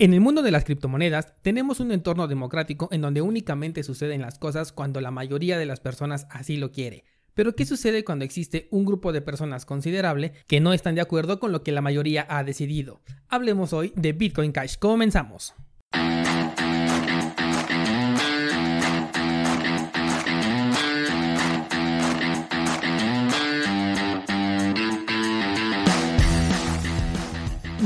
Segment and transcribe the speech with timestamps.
[0.00, 4.38] En el mundo de las criptomonedas tenemos un entorno democrático en donde únicamente suceden las
[4.38, 7.02] cosas cuando la mayoría de las personas así lo quiere.
[7.34, 11.40] Pero ¿qué sucede cuando existe un grupo de personas considerable que no están de acuerdo
[11.40, 13.00] con lo que la mayoría ha decidido?
[13.28, 14.76] Hablemos hoy de Bitcoin Cash.
[14.78, 15.54] Comenzamos.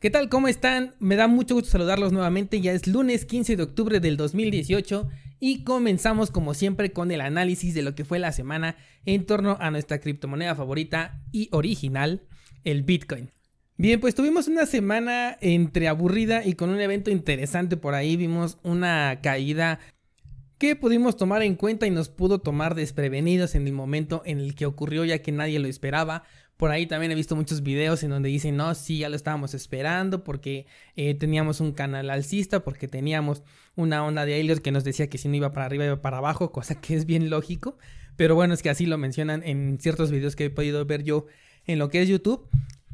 [0.00, 0.30] ¿Qué tal?
[0.30, 0.94] ¿Cómo están?
[0.98, 2.62] Me da mucho gusto saludarlos nuevamente.
[2.62, 5.06] Ya es lunes 15 de octubre del 2018
[5.40, 9.58] y comenzamos como siempre con el análisis de lo que fue la semana en torno
[9.60, 12.22] a nuestra criptomoneda favorita y original,
[12.64, 13.30] el Bitcoin.
[13.76, 18.16] Bien, pues tuvimos una semana entre aburrida y con un evento interesante por ahí.
[18.16, 19.80] Vimos una caída
[20.56, 24.54] que pudimos tomar en cuenta y nos pudo tomar desprevenidos en el momento en el
[24.54, 26.22] que ocurrió ya que nadie lo esperaba.
[26.60, 29.54] Por ahí también he visto muchos videos en donde dicen, no, sí, ya lo estábamos
[29.54, 33.42] esperando porque eh, teníamos un canal alcista, porque teníamos
[33.76, 36.18] una onda de Helios que nos decía que si no iba para arriba iba para
[36.18, 37.78] abajo, cosa que es bien lógico.
[38.16, 41.24] Pero bueno, es que así lo mencionan en ciertos videos que he podido ver yo
[41.64, 42.46] en lo que es YouTube.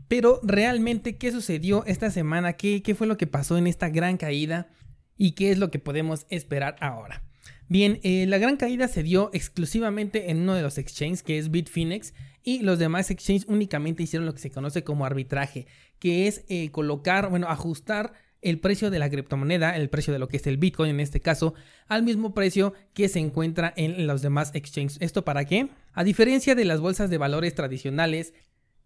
[0.07, 2.53] Pero realmente, ¿qué sucedió esta semana?
[2.53, 4.69] ¿Qué, qué fue lo que pasó en esta gran caída?
[5.17, 7.25] ¿Y qué es lo que podemos esperar ahora?
[7.69, 11.51] Bien, eh, la gran caída se dio exclusivamente en uno de los exchanges que es
[11.51, 12.15] Bitfinex
[12.47, 15.67] y los demás exchanges únicamente hicieron lo que se conoce como arbitraje,
[15.99, 20.29] que es eh, colocar, bueno, ajustar el precio de la criptomoneda, el precio de lo
[20.29, 21.55] que es el Bitcoin en este caso,
[21.89, 24.97] al mismo precio que se encuentra en los demás exchanges.
[25.01, 25.71] ¿Esto para qué?
[25.93, 28.33] A diferencia de las bolsas de valores tradicionales,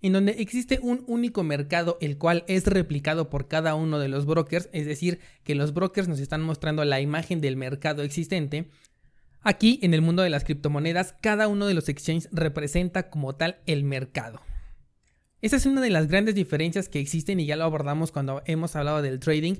[0.01, 4.25] en donde existe un único mercado el cual es replicado por cada uno de los
[4.25, 8.71] brokers, es decir, que los brokers nos están mostrando la imagen del mercado existente,
[9.43, 13.59] Aquí, en el mundo de las criptomonedas, cada uno de los exchanges representa como tal
[13.67, 14.41] el mercado.
[15.41, 18.77] Esa es una de las grandes diferencias que existen y ya lo abordamos cuando hemos
[18.77, 19.55] hablado del trading,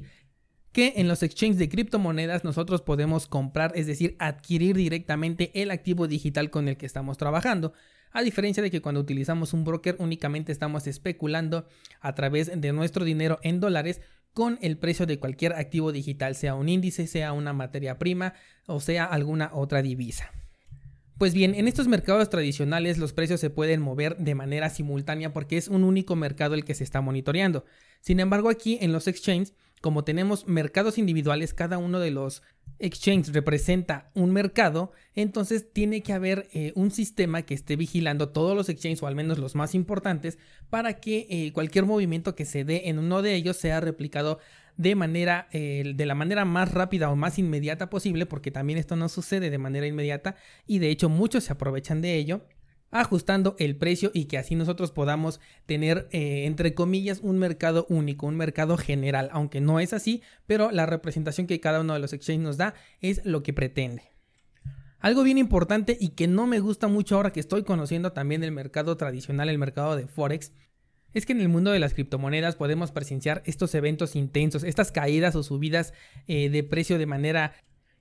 [0.73, 6.07] que en los exchanges de criptomonedas nosotros podemos comprar, es decir, adquirir directamente el activo
[6.07, 7.73] digital con el que estamos trabajando,
[8.13, 11.67] a diferencia de que cuando utilizamos un broker únicamente estamos especulando
[12.01, 14.01] a través de nuestro dinero en dólares
[14.33, 18.35] con el precio de cualquier activo digital, sea un índice, sea una materia prima
[18.67, 20.31] o sea alguna otra divisa.
[21.19, 25.59] Pues bien, en estos mercados tradicionales los precios se pueden mover de manera simultánea porque
[25.59, 27.67] es un único mercado el que se está monitoreando.
[28.01, 32.43] Sin embargo, aquí en los exchanges, como tenemos mercados individuales, cada uno de los
[32.79, 38.57] exchanges representa un mercado, entonces tiene que haber eh, un sistema que esté vigilando todos
[38.57, 40.39] los exchanges o al menos los más importantes
[40.71, 44.39] para que eh, cualquier movimiento que se dé en uno de ellos sea replicado
[44.77, 48.97] de manera eh, de la manera más rápida o más inmediata posible porque también esto
[48.97, 50.37] no sucede de manera inmediata
[50.67, 52.47] y de hecho muchos se aprovechan de ello
[52.91, 58.27] ajustando el precio y que así nosotros podamos tener eh, entre comillas un mercado único,
[58.27, 62.13] un mercado general, aunque no es así, pero la representación que cada uno de los
[62.13, 64.03] exchanges nos da es lo que pretende.
[64.99, 68.53] Algo bien importante y que no me gusta mucho ahora que estoy conociendo también el
[68.53, 70.53] mercado tradicional, el mercado de Forex,
[71.15, 75.35] es que en el mundo de las criptomonedas podemos presenciar estos eventos intensos, estas caídas
[75.37, 75.95] o subidas
[76.27, 77.55] eh, de precio de manera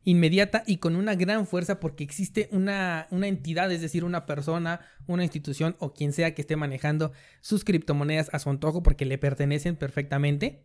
[0.03, 4.81] inmediata y con una gran fuerza porque existe una, una, entidad, es decir, una persona,
[5.07, 7.11] una institución o quien sea que esté manejando
[7.41, 10.63] sus criptomonedas a su antojo porque le pertenecen perfectamente.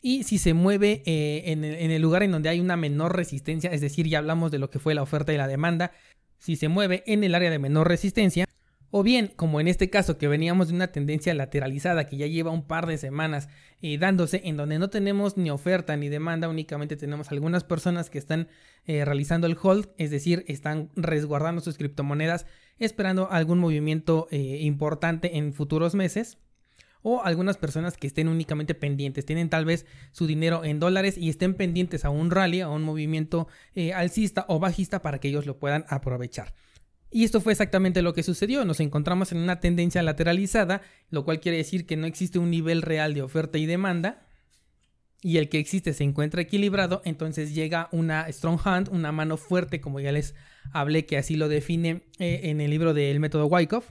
[0.00, 3.14] Y si se mueve eh, en, el, en el lugar en donde hay una menor
[3.14, 5.92] resistencia, es decir, ya hablamos de lo que fue la oferta y la demanda,
[6.38, 8.46] si se mueve en el área de menor resistencia,
[8.94, 12.50] O bien, como en este caso que veníamos de una tendencia lateralizada que ya lleva
[12.50, 13.48] un par de semanas
[13.80, 18.18] eh, dándose, en donde no tenemos ni oferta ni demanda, únicamente tenemos algunas personas que
[18.18, 18.48] están
[18.84, 22.44] eh, realizando el hold, es decir, están resguardando sus criptomonedas
[22.78, 26.36] esperando algún movimiento eh, importante en futuros meses
[27.00, 31.30] o algunas personas que estén únicamente pendientes, tienen tal vez su dinero en dólares y
[31.30, 33.48] estén pendientes a un rally, a un movimiento
[33.94, 36.52] alcista o bajista para que ellos lo puedan aprovechar.
[37.12, 38.64] Y esto fue exactamente lo que sucedió.
[38.64, 40.80] Nos encontramos en una tendencia lateralizada,
[41.10, 44.26] lo cual quiere decir que no existe un nivel real de oferta y demanda.
[45.20, 49.80] Y el que existe se encuentra equilibrado, entonces llega una strong hand, una mano fuerte,
[49.80, 50.34] como ya les
[50.72, 53.90] hablé que así lo define eh, en el libro del método Wyckoff.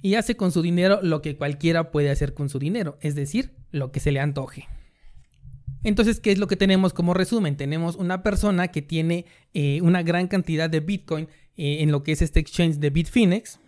[0.00, 3.52] Y hace con su dinero lo que cualquiera puede hacer con su dinero, es decir,
[3.70, 4.66] lo que se le antoje.
[5.84, 7.56] Entonces, ¿qué es lo que tenemos como resumen?
[7.56, 12.12] Tenemos una persona que tiene eh, una gran cantidad de Bitcoin eh, en lo que
[12.12, 13.60] es este exchange de Bitfinex,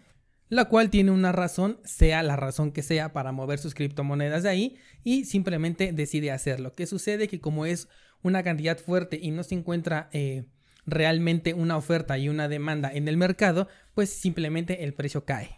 [0.48, 4.48] la cual tiene una razón, sea la razón que sea, para mover sus criptomonedas de
[4.48, 6.72] ahí y simplemente decide hacerlo.
[6.72, 7.28] ¿Qué sucede?
[7.28, 7.88] Que como es
[8.22, 10.44] una cantidad fuerte y no se encuentra eh,
[10.86, 15.56] realmente una oferta y una demanda en el mercado, pues simplemente el precio cae.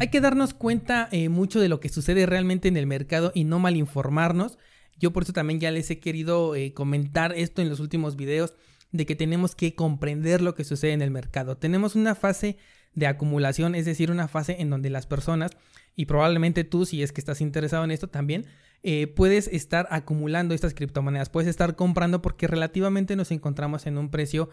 [0.00, 3.44] Hay que darnos cuenta eh, mucho de lo que sucede realmente en el mercado y
[3.44, 4.58] no mal informarnos.
[4.96, 8.54] Yo por eso también ya les he querido comentar esto en los últimos videos
[8.92, 11.56] de que tenemos que comprender lo que sucede en el mercado.
[11.56, 12.56] Tenemos una fase
[12.94, 15.52] de acumulación, es decir, una fase en donde las personas,
[15.94, 18.46] y probablemente tú, si es que estás interesado en esto también,
[18.82, 24.10] eh, puedes estar acumulando estas criptomonedas, puedes estar comprando porque relativamente nos encontramos en un
[24.10, 24.50] precio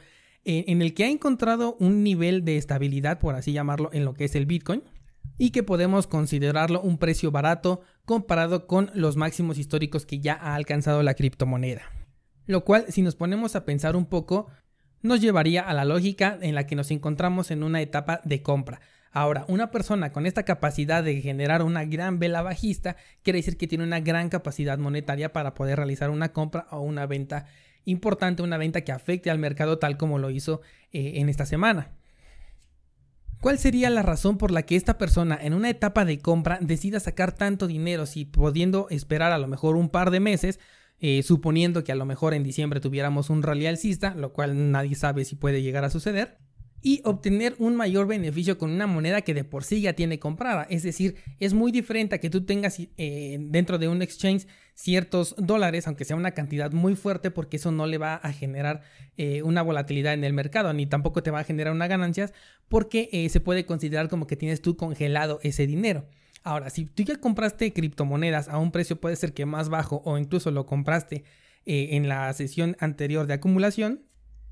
[0.47, 4.25] en el que ha encontrado un nivel de estabilidad, por así llamarlo, en lo que
[4.25, 4.83] es el Bitcoin
[5.37, 10.55] y que podemos considerarlo un precio barato comparado con los máximos históricos que ya ha
[10.55, 11.81] alcanzado la criptomoneda.
[12.47, 14.47] Lo cual, si nos ponemos a pensar un poco,
[15.01, 18.81] nos llevaría a la lógica en la que nos encontramos en una etapa de compra.
[19.11, 23.67] Ahora, una persona con esta capacidad de generar una gran vela bajista quiere decir que
[23.67, 27.45] tiene una gran capacidad monetaria para poder realizar una compra o una venta
[27.85, 30.61] importante, una venta que afecte al mercado tal como lo hizo
[30.91, 31.91] eh, en esta semana.
[33.39, 36.99] ¿Cuál sería la razón por la que esta persona en una etapa de compra decida
[36.99, 40.59] sacar tanto dinero si pudiendo esperar a lo mejor un par de meses
[40.99, 44.95] eh, suponiendo que a lo mejor en diciembre tuviéramos un rally alcista, lo cual nadie
[44.95, 46.37] sabe si puede llegar a suceder,
[46.81, 50.67] y obtener un mayor beneficio con una moneda que de por sí ya tiene comprada.
[50.69, 54.45] Es decir, es muy diferente a que tú tengas eh, dentro de un exchange
[54.75, 58.81] ciertos dólares, aunque sea una cantidad muy fuerte, porque eso no le va a generar
[59.17, 62.33] eh, una volatilidad en el mercado, ni tampoco te va a generar una ganancias,
[62.67, 66.07] porque se puede considerar como que tienes tú congelado ese dinero.
[66.45, 70.19] Ahora, si tú ya compraste criptomonedas a un precio puede ser que más bajo o
[70.19, 71.23] incluso lo compraste
[71.65, 74.03] eh, en la sesión anterior de acumulación,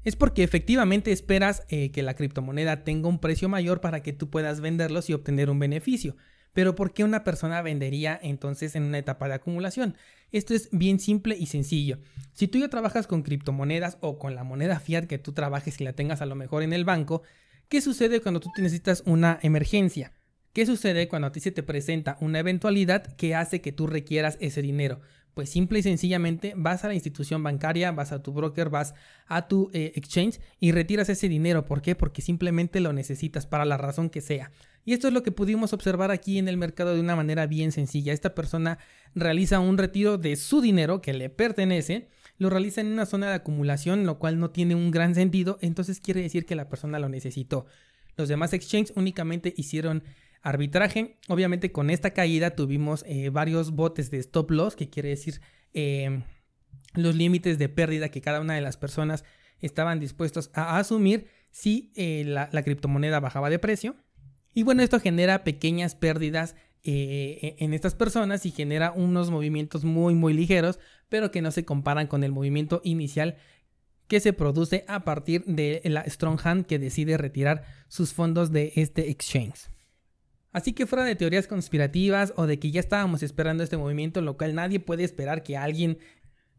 [0.03, 4.31] es porque efectivamente esperas eh, que la criptomoneda tenga un precio mayor para que tú
[4.31, 6.17] puedas venderlos y obtener un beneficio.
[6.51, 9.95] Pero ¿por qué una persona vendería entonces en una etapa de acumulación?
[10.31, 11.99] Esto es bien simple y sencillo.
[12.31, 15.83] Si tú ya trabajas con criptomonedas o con la moneda fiat que tú trabajes y
[15.83, 17.21] la tengas a lo mejor en el banco,
[17.69, 20.11] ¿qué sucede cuando tú necesitas una emergencia?
[20.53, 24.37] ¿Qué sucede cuando a ti se te presenta una eventualidad que hace que tú requieras
[24.39, 25.01] ese dinero?
[25.33, 28.93] Pues simple y sencillamente vas a la institución bancaria, vas a tu broker, vas
[29.25, 31.65] a tu eh, exchange y retiras ese dinero.
[31.65, 31.95] ¿Por qué?
[31.95, 34.51] Porque simplemente lo necesitas para la razón que sea.
[34.85, 37.71] Y esto es lo que pudimos observar aquí en el mercado de una manera bien
[37.71, 38.13] sencilla.
[38.13, 38.77] Esta persona
[39.15, 43.35] realiza un retiro de su dinero que le pertenece, lo realiza en una zona de
[43.35, 47.09] acumulación, lo cual no tiene un gran sentido, entonces quiere decir que la persona lo
[47.09, 47.65] necesitó.
[48.17, 50.03] Los demás exchanges únicamente hicieron
[50.43, 51.17] arbitraje.
[51.29, 55.41] Obviamente con esta caída tuvimos eh, varios botes de stop loss, que quiere decir
[55.73, 56.21] eh,
[56.93, 59.23] los límites de pérdida que cada una de las personas
[59.59, 63.95] estaban dispuestos a asumir si eh, la, criptomoneda bajaba de precio.
[64.53, 70.13] Y bueno, esto genera pequeñas pérdidas e, en estas personas y genera unos movimientos muy
[70.13, 73.37] muy ligeros, pero que no se comparan con el movimiento inicial
[74.07, 78.73] que se produce a partir de la Strong Hand que decide retirar sus fondos de
[78.75, 79.69] este exchange.
[80.53, 84.37] Así que fuera de teorías conspirativas o de que ya estábamos esperando este movimiento, lo
[84.37, 85.97] cual nadie puede esperar que alguien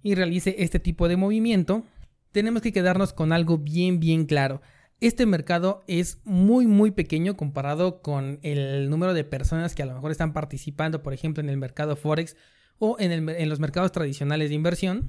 [0.03, 1.87] y realice este tipo de movimiento,
[2.33, 4.61] tenemos que quedarnos con algo bien bien claro.
[5.01, 9.95] Este mercado es muy muy pequeño comparado con el número de personas que a lo
[9.95, 12.37] mejor están participando, por ejemplo, en el mercado Forex
[12.79, 15.09] o en, en los mercados tradicionales de inversión.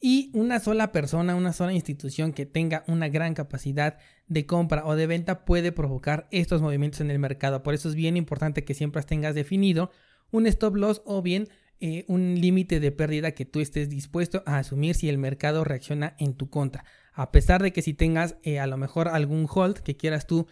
[0.00, 4.94] Y una sola persona, una sola institución que tenga una gran capacidad de compra o
[4.94, 7.62] de venta puede provocar estos movimientos en el mercado.
[7.62, 9.90] Por eso es bien importante que siempre tengas definido
[10.30, 11.48] un stop loss o bien
[11.80, 16.14] eh, un límite de pérdida que tú estés dispuesto a asumir si el mercado reacciona
[16.18, 16.84] en tu contra.
[17.12, 20.46] A pesar de que si tengas eh, a lo mejor algún hold que quieras tú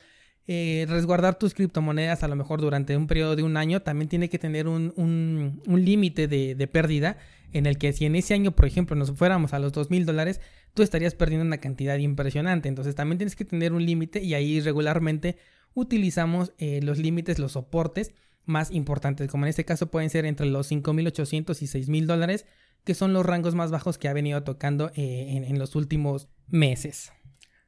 [0.47, 4.29] eh, resguardar tus criptomonedas a lo mejor durante un periodo de un año, también tiene
[4.29, 7.19] que tener un, un, límite de, de, pérdida
[7.53, 10.07] en el que si en ese año, por ejemplo, nos fuéramos a los dos mil
[10.07, 10.41] dólares,
[10.77, 12.69] tú estarías perdiendo una cantidad impresionante.
[12.69, 15.39] Entonces también tienes que tener un límite y ahí regularmente
[15.75, 18.13] utilizamos eh, los límites, los soportes
[18.45, 22.47] más importantes, como en este caso pueden ser entre los 5.800 y 6.000 dólares,
[22.85, 27.11] que son los rangos más bajos que ha venido tocando eh, en los últimos meses.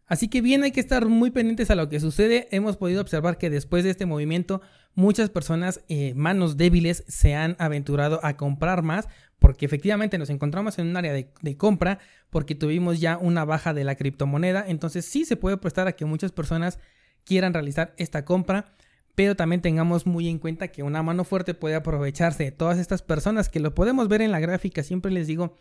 [0.08, 2.48] Así que bien, hay que estar muy pendientes a lo que sucede.
[2.50, 4.62] Hemos podido observar que después de este movimiento,
[4.94, 9.06] muchas personas, eh, manos débiles, se han aventurado a comprar más,
[9.38, 11.98] porque efectivamente nos encontramos en un área de, compra,
[12.30, 14.64] porque tuvimos ya una baja de la criptomoneda.
[14.66, 16.78] Entonces sí se puede prestar a que muchas personas
[17.24, 18.72] quieran realizar esta compra.
[19.14, 23.02] Pero también tengamos muy en cuenta que una mano fuerte puede aprovecharse de todas estas
[23.02, 24.84] personas que lo podemos ver en la gráfica.
[24.84, 25.56] Siempre les digo,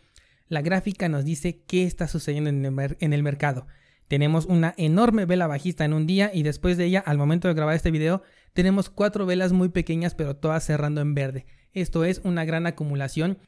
[0.48, 3.66] la gráfica nos dice qué está sucediendo en el mercado.
[4.08, 7.54] Tenemos una enorme vela bajista en un día y después de ella, al momento de
[7.54, 8.22] grabar este video,
[8.54, 11.44] tenemos cuatro velas muy pequeñas pero todas cerrando en verde.
[11.72, 13.38] Esto es una gran acumulación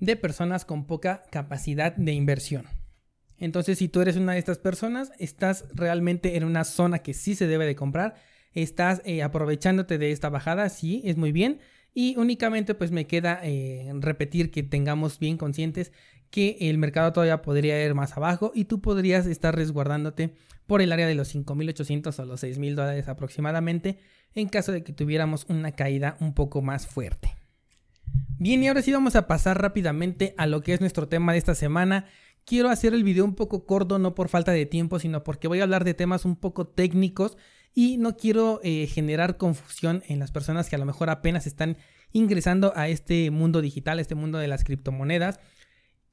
[0.00, 2.66] de personas con poca capacidad de inversión.
[3.38, 7.36] Entonces, si tú eres una de estas personas, estás realmente en una zona que sí
[7.36, 8.16] se debe de comprar,
[8.52, 11.60] estás eh, aprovechándote de esta bajada, sí, es muy bien.
[11.94, 15.92] Y únicamente pues me queda eh, repetir que tengamos bien conscientes
[16.30, 20.34] que el mercado todavía podría ir más abajo y tú podrías estar resguardándote
[20.66, 23.98] por el área de los 5.800 o los 6.000 dólares aproximadamente
[24.34, 27.34] en caso de que tuviéramos una caída un poco más fuerte.
[28.38, 31.38] Bien, y ahora sí vamos a pasar rápidamente a lo que es nuestro tema de
[31.38, 32.06] esta semana.
[32.44, 35.60] Quiero hacer el video un poco corto, no por falta de tiempo, sino porque voy
[35.60, 37.36] a hablar de temas un poco técnicos
[37.74, 41.76] y no quiero eh, generar confusión en las personas que a lo mejor apenas están
[42.12, 45.40] ingresando a este mundo digital, este mundo de las criptomonedas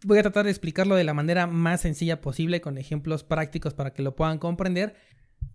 [0.07, 3.91] Voy a tratar de explicarlo de la manera más sencilla posible con ejemplos prácticos para
[3.91, 4.93] que lo puedan comprender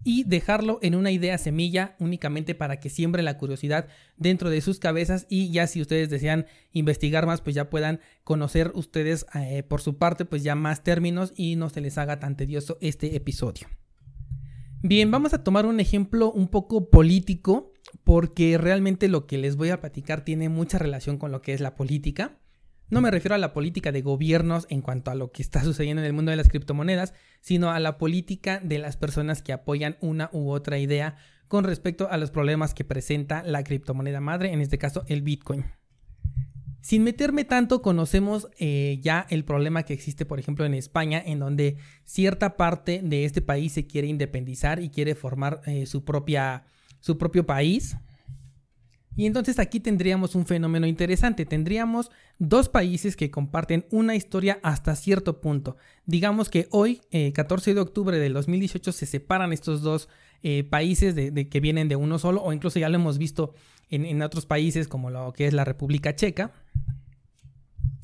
[0.03, 4.81] y dejarlo en una idea semilla únicamente para que siembre la curiosidad dentro de sus
[4.81, 9.83] cabezas y ya si ustedes desean investigar más pues ya puedan conocer ustedes eh, por
[9.83, 13.69] su parte pues ya más términos y no se les haga tan tedioso este episodio.
[14.83, 19.69] Bien, vamos a tomar un ejemplo un poco político porque realmente lo que les voy
[19.69, 22.41] a platicar tiene mucha relación con lo que es la política.
[22.91, 26.03] No me refiero a la política de gobiernos en cuanto a lo que está sucediendo
[26.03, 29.97] en el mundo de las criptomonedas, sino a la política de las personas que apoyan
[30.01, 31.17] una u otra idea
[31.47, 35.65] con respecto a los problemas que presenta la criptomoneda madre, en este caso el Bitcoin.
[36.81, 41.39] Sin meterme tanto, conocemos eh, ya el problema que existe, por ejemplo, en España, en
[41.39, 46.65] donde cierta parte de este país se quiere independizar y quiere formar eh, su, propia,
[47.01, 47.97] su propio país,
[49.17, 51.45] y entonces aquí tendríamos un fenómeno interesante.
[51.45, 55.77] Tendríamos dos países que comparten una historia hasta cierto punto.
[56.07, 57.01] Digamos que hoy,
[57.35, 60.09] 14 eh, de octubre del 2018, se separan estos dos
[60.43, 63.53] eh, países de, que vienen de uno solo, o incluso ya lo hemos visto
[63.91, 66.53] en, otros países como lo que es la República Checa.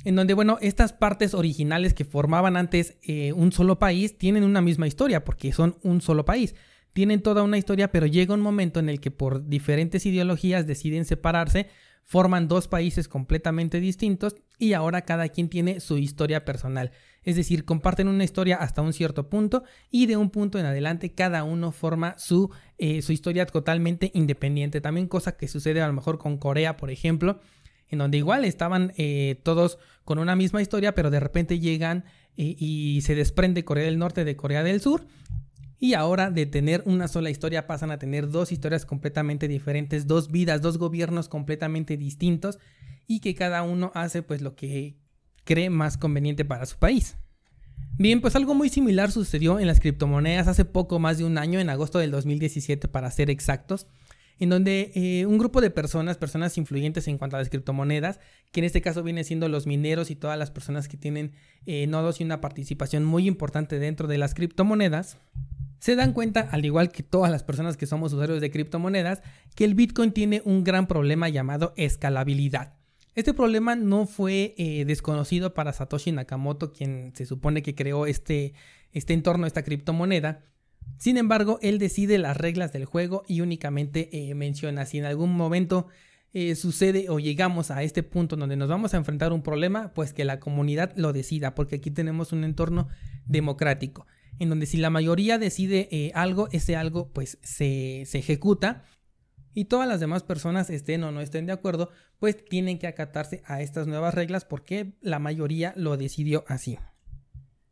[0.04, 4.60] En donde, bueno, estas partes originales que formaban antes eh, un solo país tienen una
[4.60, 6.54] misma historia porque son un solo país
[6.96, 11.04] tienen toda una historia, pero llega un momento en el que por diferentes ideologías deciden
[11.04, 11.68] separarse,
[12.04, 16.92] forman dos países completamente distintos y ahora cada quien tiene su historia personal.
[17.22, 21.12] Es decir, comparten una historia hasta un cierto punto y de un punto en adelante
[21.12, 24.80] cada uno forma su, eh, historia totalmente independiente.
[24.80, 27.40] También cosa que sucede a lo mejor con Corea, por ejemplo,
[27.90, 32.06] en donde igual estaban eh, todos con una misma historia, pero de repente llegan
[32.38, 35.06] eh, y se desprende Corea del Norte de Corea del Sur
[35.78, 40.30] y ahora de tener una sola historia pasan a tener dos historias completamente diferentes, dos
[40.30, 42.58] vidas, dos gobiernos completamente distintos
[43.06, 44.96] y que cada uno hace pues lo que
[45.44, 47.16] cree más conveniente para su país.
[47.98, 51.60] Bien, pues algo muy similar sucedió en las criptomonedas hace poco más de un año,
[51.60, 53.86] en agosto del 2017 para ser exactos,
[54.38, 58.20] en donde eh, un grupo de personas, personas influyentes en cuanto a las criptomonedas,
[58.52, 61.32] que en este caso viene siendo los mineros y todas las personas que tienen
[61.64, 65.16] eh, nodos y una participación muy importante dentro de las criptomonedas,
[65.86, 69.22] se dan cuenta, al igual que todas las personas que somos usuarios de criptomonedas,
[69.54, 72.74] que el Bitcoin tiene un gran problema llamado escalabilidad.
[73.14, 78.54] Este problema no fue eh, desconocido para Satoshi Nakamoto, quien se supone que creó este,
[78.90, 80.42] este entorno, esta criptomoneda.
[80.98, 85.36] Sin embargo, él decide las reglas del juego y únicamente eh, menciona si en algún
[85.36, 85.86] momento
[86.32, 90.12] eh, sucede o llegamos a este punto donde nos vamos a enfrentar un problema, pues
[90.12, 92.88] que la comunidad lo decida, porque aquí tenemos un entorno
[93.24, 94.04] democrático
[94.38, 98.84] en donde si la mayoría decide eh, algo, ese algo pues se, se ejecuta
[99.54, 103.42] y todas las demás personas estén o no estén de acuerdo, pues tienen que acatarse
[103.46, 106.78] a estas nuevas reglas porque la mayoría lo decidió así.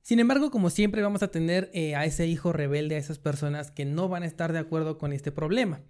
[0.00, 3.70] Sin embargo, como siempre, vamos a tener eh, a ese hijo rebelde, a esas personas
[3.70, 5.80] que no van a estar de acuerdo con este problema.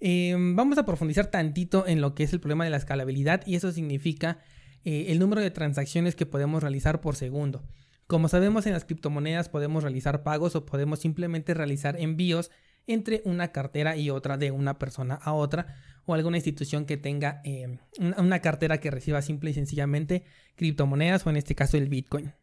[0.00, 3.54] Em, vamos a profundizar tantito en lo que es el problema de la escalabilidad y
[3.54, 4.38] eso significa
[4.84, 7.62] eh, el número de transacciones que podemos realizar por segundo.
[8.12, 12.50] Como sabemos en las criptomonedas podemos realizar pagos o podemos simplemente realizar envíos
[12.86, 17.40] entre una cartera y otra de una persona a otra o alguna institución que tenga
[17.42, 17.78] em,
[18.18, 20.24] una cartera que reciba simple y sencillamente
[20.56, 22.34] criptomonedas o en este caso el Bitcoin.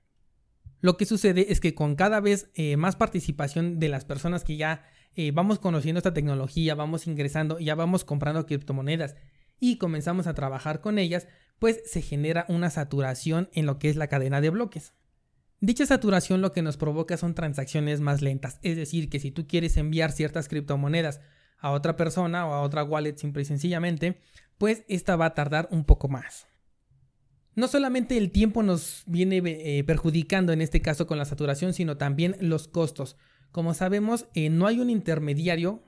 [0.82, 4.58] Lo que sucede es que con cada vez eh, más participación de las personas que
[4.58, 4.82] ya
[5.16, 9.18] eh, vamos conociendo esta tecnología, vamos ingresando, ya vamos comprando criptomonedas
[9.60, 11.28] y comenzamos a trabajar con ellas,
[11.60, 14.94] pues se genera una saturación en lo que es la cadena de bloques.
[15.62, 19.48] Dicha saturación lo que nos provoca son transacciones más lentas, es decir, que si tú
[19.48, 21.20] quieres enviar ciertas criptomonedas
[21.58, 24.22] a otra persona o a otra wallet simple y sencillamente,
[24.58, 26.50] pues esta va a tardar un poco más
[27.60, 31.98] no solamente el tiempo nos viene eh, perjudicando en este caso con la saturación, sino
[31.98, 33.18] también los costos.
[33.52, 35.84] Como sabemos, eh, no hay un intermediario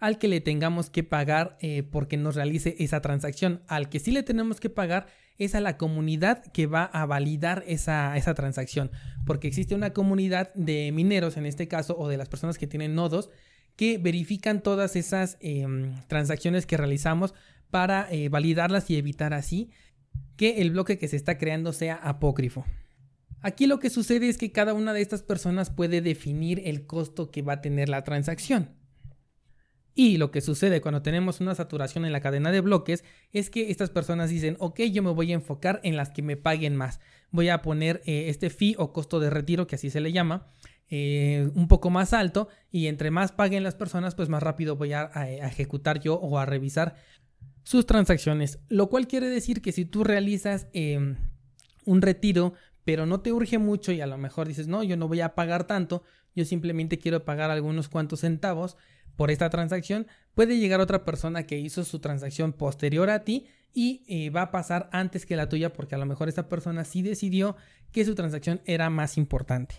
[0.00, 3.62] al que le tengamos que pagar eh, porque nos realice esa transacción.
[3.68, 5.06] Al que sí le tenemos que pagar
[5.38, 8.90] es a la comunidad que va a validar esa, esa transacción.
[9.24, 12.94] Porque existe una comunidad de mineros en este caso o de las personas que tienen
[12.94, 13.30] nodos
[13.76, 17.34] que verifican todas esas em, transacciones que realizamos
[17.70, 19.70] para validarlas y evitar así
[20.36, 22.66] que el bloque que se está creando sea apócrifo.
[23.42, 27.30] Aquí lo que sucede es que cada una de estas personas puede definir el costo
[27.30, 28.79] que va a tener la transacción.
[29.94, 33.70] Y lo que sucede cuando tenemos una saturación en la cadena de bloques es que
[33.70, 37.00] estas personas dicen, ok, yo me voy a enfocar en las que me paguen más.
[37.30, 40.48] Voy a poner eh, este fee o costo de retiro, que así se le llama,
[40.88, 44.92] eh, un poco más alto y entre más paguen las personas, pues más rápido voy
[44.92, 45.10] a
[45.46, 46.96] ejecutar yo o a revisar
[47.62, 51.16] sus transacciones, lo cual quiere decir que si tú realizas em,
[51.84, 52.54] un retiro,
[52.84, 55.34] pero no te urge mucho y a lo mejor dices, no, yo no voy a
[55.34, 56.02] pagar tanto,
[56.34, 58.76] yo simplemente quiero pagar algunos cuantos centavos
[59.16, 64.02] por esta transacción, puede llegar otra persona que hizo su transacción posterior a ti y
[64.08, 67.02] eh, va a pasar antes que la tuya porque a lo mejor esa persona sí
[67.02, 67.56] decidió
[67.92, 69.76] que su transacción era más importante.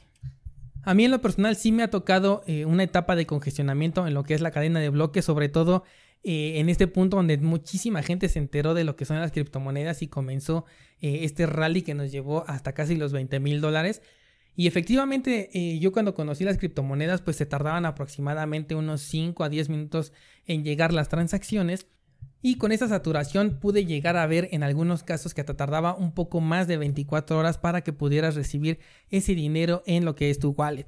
[0.83, 4.13] A mí en lo personal sí me ha tocado eh, una etapa de congestionamiento en
[4.13, 5.83] lo que es la cadena de bloques, sobre todo
[6.23, 10.01] eh, en este punto donde muchísima gente se enteró de lo que son las criptomonedas
[10.01, 10.65] y comenzó
[11.03, 14.03] este rally que nos llevó hasta casi los 20 mil dólares.
[14.55, 19.49] Y efectivamente, eh, yo cuando conocí las criptomonedas, pues se tardaban aproximadamente unos 5 a
[19.49, 20.13] 10 minutos
[20.45, 21.87] en llegar las transacciones.
[22.43, 26.13] Y con esa saturación pude llegar a ver en algunos casos que te tardaba un
[26.13, 30.39] poco más de 24 horas para que pudieras recibir ese dinero en lo que es
[30.39, 30.87] tu wallet.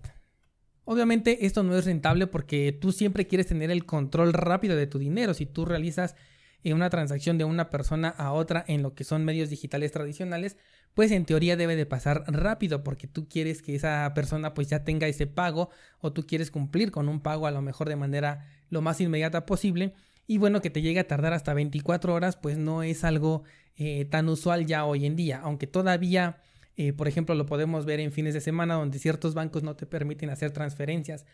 [0.85, 4.99] Obviamente esto no es rentable porque tú siempre quieres tener el control rápido de tu
[4.99, 5.33] dinero.
[5.33, 6.15] Si tú realizas
[6.63, 10.57] eh, una transacción de una persona a otra en lo que son medios digitales tradicionales,
[10.93, 14.83] pues en teoría debe de pasar rápido porque tú quieres que esa persona pues ya
[14.83, 18.47] tenga ese pago o tú quieres cumplir con un pago a lo mejor de manera
[18.69, 19.93] lo más inmediata posible.
[20.27, 23.43] Y bueno, que te llegue a tardar hasta 24 horas pues no es algo
[23.75, 26.37] eh, tan usual ya hoy en día, aunque todavía
[26.75, 29.85] eh, por ejemplo, lo podemos ver en fines de semana donde ciertos bancos no te
[29.85, 31.25] permiten hacer transferencias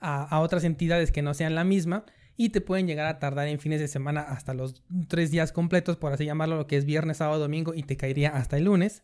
[0.00, 2.04] a, otras entidades que no sean la misma
[2.38, 5.96] y te pueden llegar a tardar en fines de semana hasta los tres días completos,
[5.96, 9.02] por así llamarlo, lo que es viernes, sábado, domingo y te caería hasta el lunes.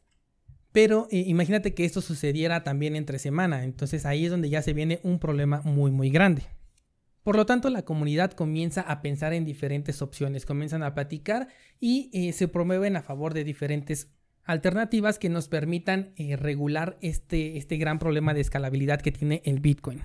[0.70, 4.72] Pero eh, imagínate que esto sucediera también entre semana, entonces ahí es donde ya se
[4.72, 6.44] viene un problema muy muy grande.
[7.24, 11.48] Por lo tanto, la comunidad comienza a pensar en diferentes opciones, comienzan a platicar
[11.80, 14.12] y eh, se promueven a favor de diferentes
[14.44, 19.58] alternativas que nos permitan eh, regular este, este gran problema de escalabilidad que tiene el
[19.58, 20.02] Bitcoin.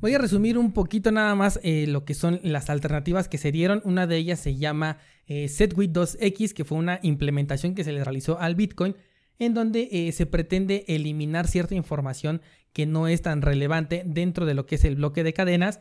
[0.00, 3.52] Voy a resumir un poquito nada más eh, lo que son las alternativas que se
[3.52, 3.82] dieron.
[3.84, 8.04] Una de ellas se llama eh, SetWit 2X, que fue una implementación que se le
[8.04, 8.96] realizó al Bitcoin,
[9.38, 14.66] en donde se pretende eliminar cierta información que no es tan relevante dentro de lo
[14.66, 15.78] que es el bloque de cadenas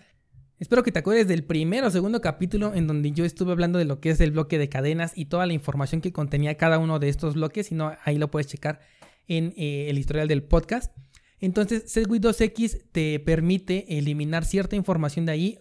[0.60, 3.86] Espero que te acuerdes del primer o segundo capítulo en donde yo estuve hablando de
[3.86, 6.98] lo que es el bloque de cadenas y toda la información que contenía cada uno
[6.98, 8.80] de estos bloques, si no, ahí lo puedes checar
[9.28, 10.92] en eh, el historial del podcast.
[11.40, 15.60] Entonces, Segwit 2X te permite eliminar cierta información de ahí,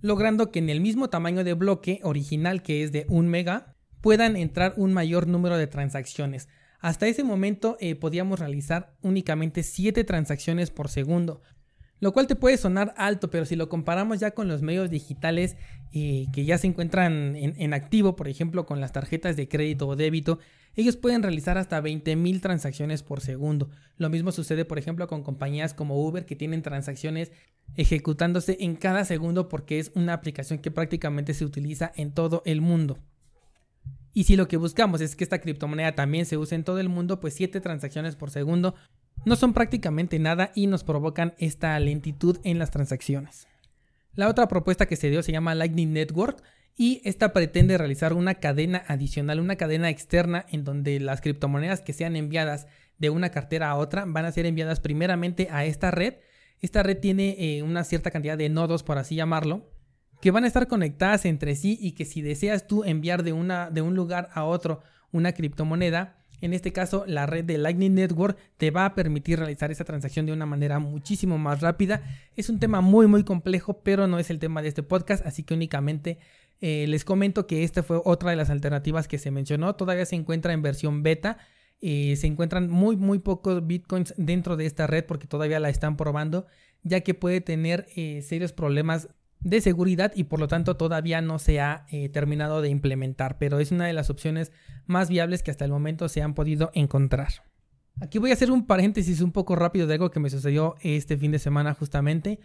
[0.00, 4.36] logrando que en el mismo tamaño de bloque original, que es de 1 mega, puedan
[4.36, 6.48] entrar un mayor número de transacciones.
[6.78, 11.40] Hasta ese momento eh, podíamos realizar únicamente 7 transacciones por segundo,
[12.00, 15.56] lo cual te puede sonar alto, pero si lo comparamos ya con los medios digitales
[15.92, 19.96] eh, que ya se encuentran en, activo, por ejemplo con las tarjetas de crédito o
[19.96, 20.38] débito,
[20.76, 23.70] ellos pueden realizar hasta 20.000 transacciones por segundo.
[23.96, 27.32] Lo mismo sucede, por ejemplo, con compañías como Uber que tienen transacciones
[27.76, 32.60] ejecutándose en cada segundo porque es una aplicación que prácticamente se utiliza en todo el
[32.60, 32.98] mundo.
[34.12, 36.88] Y si lo que buscamos es que esta criptomoneda también se use en todo el
[36.88, 38.74] mundo, pues 7 transacciones por segundo
[39.24, 43.48] no son prácticamente nada y nos provocan esta lentitud en las transacciones.
[44.14, 46.42] La otra propuesta que se dio se llama Lightning Network
[46.76, 51.92] y esta pretende realizar una cadena adicional, una cadena externa en donde las criptomonedas que
[51.92, 52.66] sean enviadas
[52.98, 56.14] de una cartera a otra van a ser enviadas primeramente a esta red.
[56.60, 59.70] Esta red tiene eh, una cierta cantidad de nodos, por así llamarlo,
[60.20, 63.70] que van a estar conectadas entre sí y que si deseas tú enviar de, una,
[63.70, 64.82] de un lugar a otro
[65.12, 69.70] una criptomoneda, en este caso la red de Lightning Network te va a permitir realizar
[69.70, 72.02] esa transacción de una manera muchísimo más rápida.
[72.36, 75.42] Es un tema muy muy complejo, pero no es el tema de este podcast, así
[75.42, 76.18] que únicamente
[76.66, 79.76] eh, les comento que esta fue otra de las alternativas que se mencionó.
[79.76, 81.36] Todavía se encuentra en versión beta.
[81.82, 85.98] Eh, se encuentran muy muy pocos bitcoins dentro de esta red porque todavía la están
[85.98, 86.46] probando,
[86.82, 91.38] ya que puede tener eh, serios problemas de seguridad y por lo tanto todavía no
[91.38, 94.50] se ha terminado de implementar, pero es una de las opciones
[94.86, 97.28] más viables que hasta el momento se han podido encontrar.
[98.00, 101.18] Aquí voy a hacer un paréntesis un poco rápido de algo que me sucedió este
[101.18, 102.40] fin de semana justamente.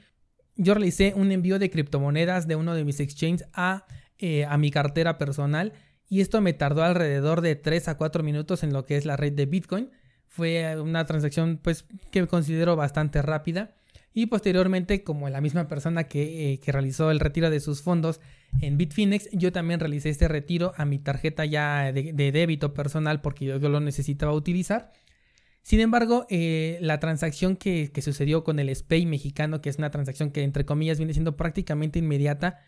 [0.58, 3.86] Yo realicé un envío de criptomonedas de uno de mis exchanges a
[4.20, 5.74] eh, a mi cartera personal
[6.10, 9.16] y esto me tardó alrededor de 3 a 4 minutos en lo que es la
[9.16, 9.92] red de Bitcoin.
[10.28, 13.76] Fue una transacción pues que considero bastante rápida
[14.14, 18.20] y posteriormente como la misma persona que, eh, realizó el retiro de sus fondos
[18.62, 23.46] en Bitfinex, yo también realicé este retiro a mi tarjeta ya de, débito personal porque
[23.46, 24.92] yo, lo necesitaba utilizar.
[25.62, 29.92] Sin embargo, eh, la transacción que, que, sucedió con el SPAY mexicano, que es una
[29.92, 32.60] transacción que entre comillas viene siendo prácticamente inmediata,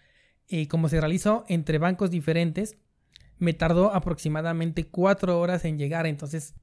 [0.52, 2.76] y como se realizó entre bancos diferentes,
[3.40, 6.06] me tardó aproximadamente cuatro horas en llegar.
[6.06, 6.54] Entonces,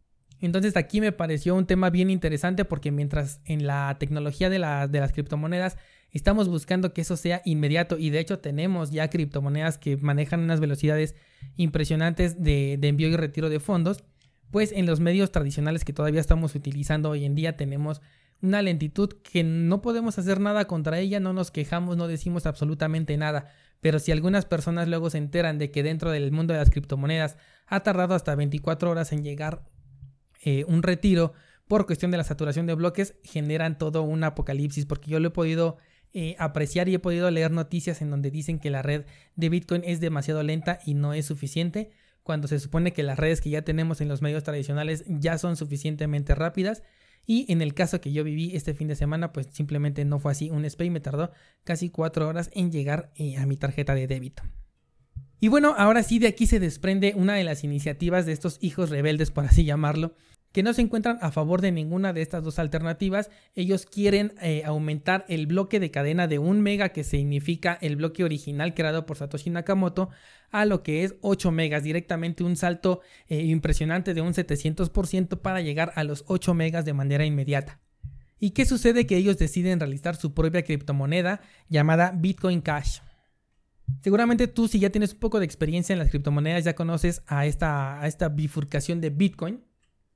[0.41, 5.01] entonces aquí me pareció un tema bien interesante porque mientras en la tecnología de, de
[5.01, 5.77] las criptomonedas
[6.13, 10.61] estamos buscando que eso sea inmediato y de hecho tenemos ya criptomonedas que manejan unas
[10.61, 11.17] velocidades
[11.57, 14.05] impresionantes de, de envío y retiro de fondos,
[14.51, 18.01] pues en los medios tradicionales que todavía estamos utilizando hoy en día tenemos
[18.41, 23.17] una lentitud que no podemos hacer nada contra ella, no nos quejamos, no decimos absolutamente
[23.17, 23.53] nada.
[23.81, 27.37] Pero si algunas personas luego se enteran de que dentro del mundo de las criptomonedas
[27.67, 29.65] ha tardado hasta 24 horas en llegar
[30.43, 31.33] eh, un retiro
[31.69, 35.33] por cuestión de la saturación de bloques, generan todo un apocalipsis, porque yo lo he
[35.33, 35.77] podido
[36.15, 39.05] eh, apreciar y he podido leer noticias en donde dicen que la red
[39.37, 41.91] de Bitcoin es demasiado lenta y no es suficiente,
[42.23, 45.57] cuando se supone que las redes que ya tenemos en los medios tradicionales ya son
[45.57, 46.83] suficientemente rápidas
[47.27, 50.33] y en el caso que yo viví este fin de semana, pues simplemente no fue
[50.33, 50.51] así.
[50.51, 51.31] Un SPAY me tardó
[51.65, 54.43] casi cuatro horas en llegar eh, a mi tarjeta de débito.
[55.41, 58.91] Y bueno, ahora sí de aquí se desprende una de las iniciativas de estos hijos
[58.91, 60.15] rebeldes, por así llamarlo,
[60.53, 63.31] que no se encuentran a favor de ninguna de estas dos alternativas.
[63.55, 68.25] Ellos quieren eh, aumentar el bloque de cadena de un mega, que significa el bloque
[68.25, 70.11] original creado por Satoshi Nakamoto,
[70.51, 75.61] a lo que es 8 megas, directamente un salto eh, impresionante de un 700% para
[75.61, 77.81] llegar a los 8 megas de manera inmediata.
[78.41, 79.07] ¿Y qué sucede?
[79.07, 83.01] Que ellos deciden realizar su propia criptomoneda llamada Bitcoin Cash.
[84.01, 87.47] Seguramente tú si ya tienes un poco de experiencia en las criptomonedas ya conoces a
[87.47, 89.65] esta, a esta bifurcación de Bitcoin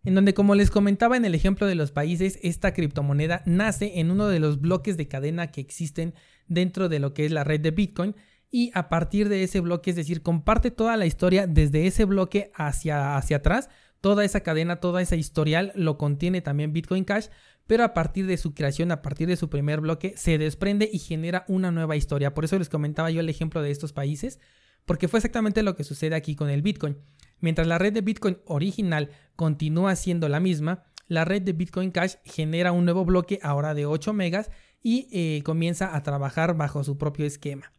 [0.05, 4.11] en donde como les comentaba en el ejemplo de los países, esta criptomoneda nace en
[4.11, 6.15] uno de los bloques de cadena que existen
[6.49, 8.17] dentro de lo que es la red de Bitcoin
[8.51, 12.53] y a partir de ese bloque, es decir, comparte toda la historia desde ese bloque
[12.55, 17.29] hacia, hacia atrás, toda esa cadena, toda esa historial lo contiene también Bitcoin Cash,
[17.67, 20.99] pero a partir de su creación, a partir de su primer bloque, se desprende y
[20.99, 22.35] genera una nueva historia.
[22.35, 24.41] Por eso les comentaba yo el ejemplo de estos países,
[24.85, 26.99] porque fue exactamente lo que sucede aquí con el Bitcoin.
[27.43, 32.15] Mientras la red de Bitcoin original continúa siendo la misma, la red de Bitcoin Cash
[32.25, 34.51] genera un nuevo bloque ahora de 8 megas
[34.81, 37.73] y eh, comienza a trabajar bajo su propio esquema.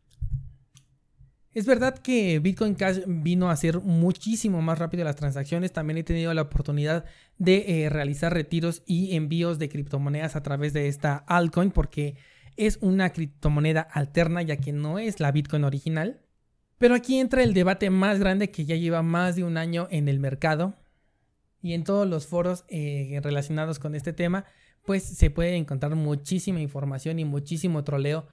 [1.53, 5.71] Es verdad que Bitcoin Cash vino a ser muchísimo más rápido las transacciones.
[5.71, 7.05] También he tenido la oportunidad
[7.37, 12.17] de eh, realizar retiros y envíos de criptomonedas a través de esta altcoin porque
[12.57, 16.22] es una criptomoneda alterna ya que no es la Bitcoin original.
[16.77, 20.07] Pero aquí entra el debate más grande que ya lleva más de un año en
[20.07, 20.75] el mercado
[21.61, 24.45] y en todos los foros eh, relacionados con este tema,
[24.85, 28.27] pues se puede encontrar muchísima información y muchísimo troleo,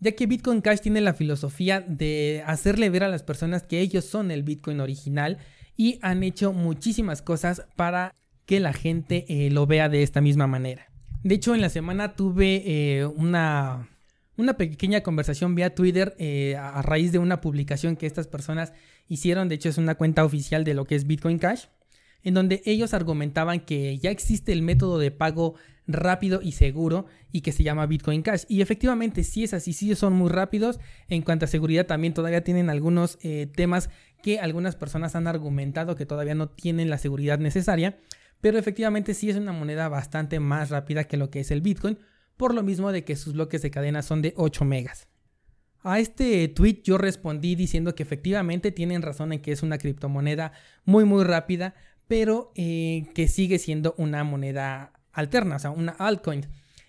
[0.00, 4.04] ya que Bitcoin Cash tiene la filosofía de hacerle ver a las personas que ellos
[4.04, 5.38] son el Bitcoin original
[5.76, 10.46] y han hecho muchísimas cosas para que la gente eh, lo vea de esta misma
[10.46, 10.90] manera.
[11.22, 13.88] De hecho, en la semana tuve eh, una
[14.36, 18.72] una pequeña conversación vía Twitter eh, a raíz de una publicación que estas personas
[19.08, 21.66] hicieron, de hecho es una cuenta oficial de lo que es Bitcoin Cash,
[22.22, 25.54] en donde ellos argumentaban que ya existe el método de pago
[25.86, 28.44] rápido y seguro y que se llama Bitcoin Cash.
[28.48, 30.80] Y efectivamente sí es así, sí son muy rápidos.
[31.08, 33.90] En cuanto a seguridad también todavía tienen algunos eh, temas
[34.22, 37.98] que algunas personas han argumentado que todavía no tienen la seguridad necesaria.
[38.40, 41.98] pero efectivamente sí es una moneda bastante más rápida que lo que es el Bitcoin,
[42.36, 45.08] por lo mismo de que sus bloques de cadena son de 8 megas.
[45.82, 50.52] A este tweet yo respondí diciendo que efectivamente tienen razón en que es una criptomoneda
[50.84, 51.74] muy muy rápida,
[52.08, 56.46] pero eh, que sigue siendo una moneda alterna, o sea, una altcoin.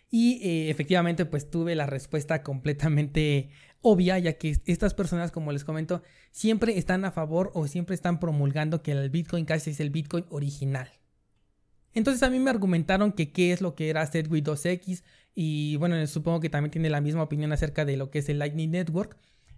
[0.09, 3.49] Y eh, efectivamente pues tuve la respuesta completamente
[3.81, 8.19] obvia, ya que estas personas, como les comento, siempre están a favor o siempre están
[8.19, 10.89] promulgando que el Bitcoin Cash es el Bitcoin original.
[11.93, 15.03] Entonces a mí me argumentaron que qué es lo que era Segwit 2X
[15.35, 18.39] y bueno, supongo que también tiene la misma opinión acerca de lo que es el
[18.39, 19.17] Lightning Network,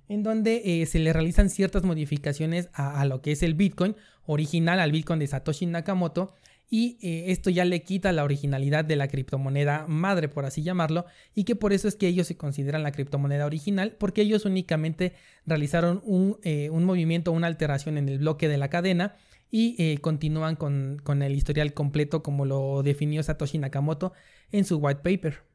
[0.09, 4.79] en donde eh, se le realizan ciertas modificaciones a, lo que es el Bitcoin original,
[4.79, 6.33] al Bitcoin de Satoshi Nakamoto,
[6.69, 11.05] y eh, esto ya le quita la originalidad de la criptomoneda madre, por así llamarlo,
[11.33, 15.13] y que por eso es que ellos se consideran la criptomoneda original, porque ellos únicamente
[15.45, 19.15] realizaron un, eh, un movimiento, una alteración en el bloque de la cadena,
[19.49, 24.11] y continúan con, el historial completo como lo definió Satoshi Nakamoto
[24.51, 25.47] en su white paper.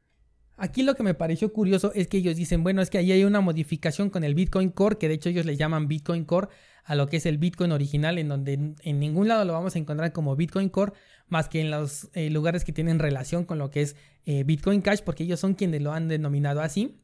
[0.62, 3.24] Aquí lo que me pareció curioso es que ellos dicen, bueno, es que ahí hay
[3.24, 6.50] una modificación con el Bitcoin Core, que de hecho ellos le llaman Bitcoin Core
[6.84, 9.80] a lo que es el Bitcoin original, en donde en ningún lado lo vamos a
[9.80, 10.92] encontrar como Bitcoin Core,
[11.26, 14.82] más que en los eh, lugares que tienen relación con lo que es eh, Bitcoin
[14.82, 16.96] Cash, porque ellos son quienes lo han denominado así.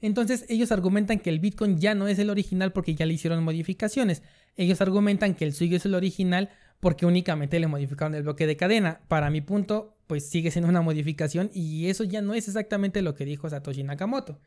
[0.00, 3.44] Entonces ellos argumentan que el Bitcoin ya no es el original porque ya le hicieron
[3.44, 4.24] modificaciones.
[4.56, 6.50] Ellos argumentan que el suyo es el original
[6.80, 9.02] porque únicamente le modificaron el bloque de cadena.
[9.06, 13.14] Para mi punto, pues sigue siendo una modificación y eso ya no es exactamente lo
[13.14, 14.38] que dijo Satoshi Nakamoto.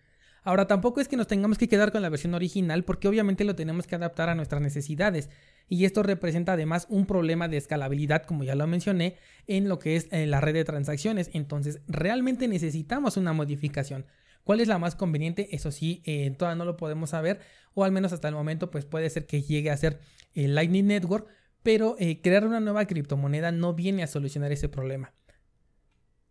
[0.43, 3.55] Ahora tampoco es que nos tengamos que quedar con la versión original porque obviamente lo
[3.55, 5.29] tenemos que adaptar a nuestras necesidades
[5.67, 9.15] y esto representa además un problema de escalabilidad como ya lo mencioné
[9.47, 14.05] en lo que es eh, la red de transacciones entonces realmente necesitamos una modificación
[14.45, 15.55] ¿Cuál es la más conveniente?
[15.55, 17.39] Eso sí, eh, todavía no lo podemos saber,
[17.73, 19.99] o al menos hasta el momento, pues puede ser que llegue a ser
[20.35, 21.27] el Lightning Network,
[21.63, 25.13] pero eh, crear una nueva criptomoneda no viene a solucionar ese problema.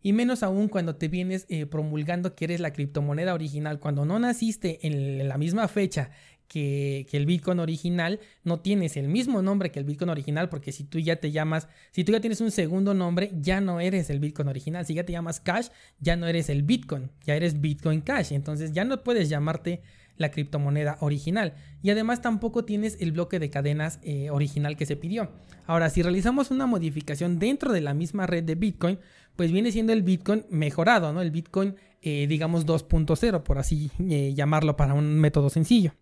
[0.04, 4.18] Y menos aún cuando te vienes eh, promulgando que eres la criptomoneda original, cuando no
[4.18, 6.10] naciste en la misma fecha
[6.46, 10.84] que, el Bitcoin original, no tienes el mismo nombre que el Bitcoin original, porque si
[10.84, 14.20] tú ya te llamas, si tú ya tienes un segundo nombre, ya no eres el
[14.20, 14.84] Bitcoin original.
[14.84, 15.68] Si ya te llamas Cash,
[16.00, 18.32] ya no eres el Bitcoin, ya eres Bitcoin Cash.
[18.32, 19.80] Entonces ya no puedes llamarte
[20.16, 21.54] la criptomoneda original.
[21.82, 25.30] Y además tampoco tienes el bloque de cadenas eh, original que se pidió.
[25.66, 28.98] Ahora, si realizamos una modificación dentro de la misma red de Bitcoin,
[29.36, 31.20] pues viene siendo el Bitcoin mejorado, ¿no?
[31.20, 35.94] El Bitcoin, eh, digamos, 2.0, por así eh, llamarlo para un método sencillo.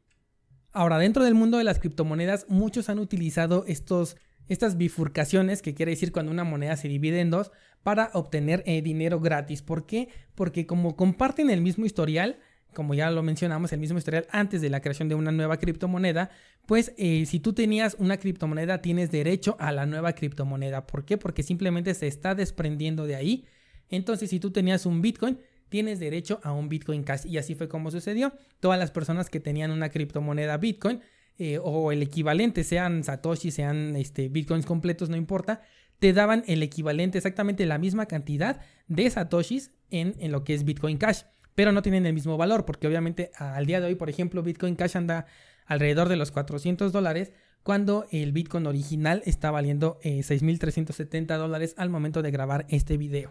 [0.73, 4.17] Ahora, dentro del mundo de las criptomonedas, muchos han utilizado estos,
[4.49, 8.81] estas bifurcaciones, que quiere decir cuando una moneda se divide en dos, para obtener eh,
[8.81, 9.63] dinero gratis.
[9.63, 10.09] ¿Por qué?
[10.35, 12.39] Porque como comparten el mismo historial,
[12.75, 16.31] como ya lo mencionamos, el mismo historial antes de la creación de una nueva criptomoneda,
[16.67, 20.87] pues eh, si tú tenías una criptomoneda tienes derecho a la nueva criptomoneda.
[20.87, 21.19] ¿Por qué?
[21.19, 23.45] Porque simplemente se está desprendiendo de ahí.
[23.89, 27.27] Entonces, si tú tenías un Bitcoin, tienes derecho a un Bitcoin Cash.
[27.27, 28.33] Y así fue como sucedió.
[28.61, 31.01] Todas las personas que tenían una criptomoneda Bitcoin
[31.39, 35.63] eh, o el equivalente, sean Satoshi, sean este, Bitcoins completos, no importa,
[35.99, 40.65] te daban el equivalente, exactamente la misma cantidad de Satoshis en, en lo que es
[40.65, 41.23] Bitcoin Cash.
[41.55, 44.77] Pero no tienen el mismo valor, porque obviamente al día de hoy, por ejemplo, Bitcoin
[44.77, 45.27] Cash anda
[45.67, 51.91] alrededor de los 400 dólares, cuando el Bitcoin original está valiendo 6.370 eh, dólares al
[51.91, 53.31] momento de grabar este video.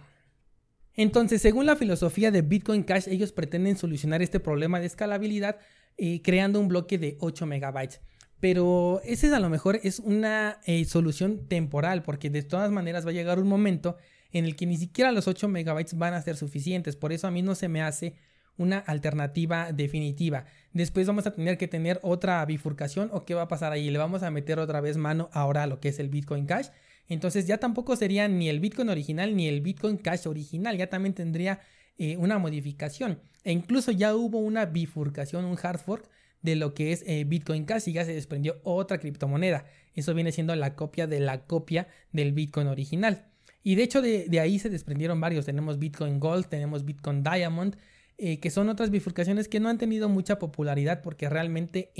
[0.95, 5.57] Entonces, según la filosofía de Bitcoin Cash, ellos pretenden solucionar este problema de escalabilidad
[5.97, 8.01] eh, creando un bloque de 8 megabytes.
[8.39, 13.11] Pero ese a lo mejor es una eh, solución temporal, porque de todas maneras va
[13.11, 13.97] a llegar un momento
[14.31, 16.95] en el que ni siquiera los 8 megabytes van a ser suficientes.
[16.95, 18.15] Por eso a mí no se me hace
[18.57, 20.45] una alternativa definitiva.
[20.73, 23.89] Después vamos a tener que tener otra bifurcación o qué va a pasar ahí.
[23.89, 26.67] Le vamos a meter otra vez mano ahora a lo que es el Bitcoin Cash
[27.11, 31.13] entonces ya tampoco sería ni el Bitcoin original ni el Bitcoin Cash original, ya también
[31.13, 31.59] tendría
[31.97, 33.19] eh, una modificación.
[33.43, 36.09] E incluso ya hubo una bifurcación, un hard fork
[36.41, 39.65] de lo que es eh, Bitcoin Cash y ya se desprendió otra criptomoneda.
[39.93, 43.25] Eso viene siendo la copia de la copia del Bitcoin original.
[43.63, 45.45] Y de hecho de, ahí se desprendieron varios.
[45.45, 47.75] Tenemos Bitcoin Gold, tenemos Bitcoin Diamond,
[48.17, 51.91] eh, que son otras bifurcaciones que no han tenido mucha popularidad porque realmente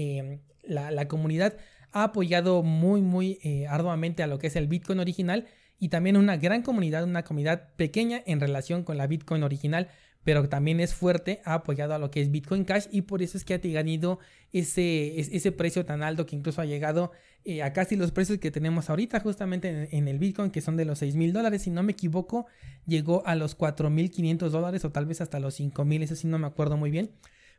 [0.64, 1.58] la, la, comunidad
[1.92, 5.48] ha apoyado muy, muy eh, arduamente a lo que es el Bitcoin original
[5.80, 9.90] y también una gran comunidad, una comunidad pequeña en relación con la Bitcoin original,
[10.24, 13.38] pero también es fuerte, ha apoyado a lo que es Bitcoin Cash y por eso
[13.38, 14.20] es que ha tenido
[14.52, 17.12] ese, ese precio tan alto que incluso ha llegado
[17.44, 20.86] eh, a casi los precios que tenemos ahorita justamente en, el Bitcoin, que son de
[20.86, 22.46] los 6 mil dólares, si no me equivoco,
[22.86, 26.16] llegó a los 4 mil 500 dólares o tal vez hasta los 5 mil, eso
[26.16, 27.12] sí no me acuerdo muy bien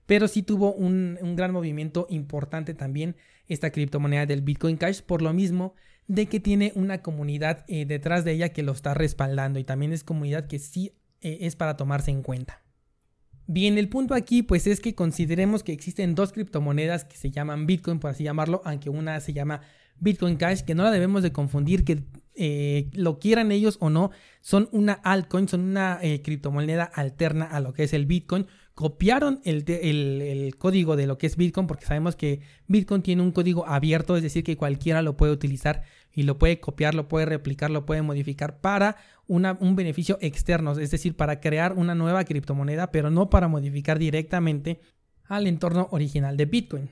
[0.07, 3.17] pero sí tuvo un, gran movimiento importante también
[3.49, 5.75] esta criptomoneda del Bitcoin Cash, por lo mismo
[6.09, 9.93] de que tiene una comunidad eh, detrás de ella que lo está respaldando y también
[9.93, 10.93] es comunidad que sí
[11.23, 12.63] eh, es para tomarse en cuenta.
[13.47, 17.67] Bien, el punto aquí pues es que consideremos que existen dos criptomonedas que se llaman
[17.67, 19.61] Bitcoin, por así llamarlo, aunque una se llama
[19.99, 22.03] Bitcoin Cash, que no la debemos de confundir, que
[22.35, 27.61] eh, lo quieran ellos o no, son una altcoin, son una eh, criptomoneda alterna a
[27.61, 28.47] lo que es el Bitcoin.
[28.75, 33.33] Copiaron el, el, código de lo que es Bitcoin porque sabemos que Bitcoin tiene un
[33.33, 35.83] código abierto, es decir, que cualquiera lo puede utilizar
[36.15, 38.97] y lo puede copiar, lo puede replicar, lo puede modificar para
[39.27, 44.81] un beneficio externo, es decir, para crear una nueva criptomoneda, pero no para modificar directamente
[45.25, 46.91] al entorno original de Bitcoin.